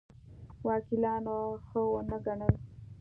[0.67, 2.53] وکیلانو ښه ونه ګڼل.